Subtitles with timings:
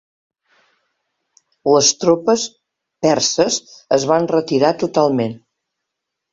[1.73, 2.47] Les tropes
[3.09, 3.61] perses
[4.01, 5.41] es van retirar totalment.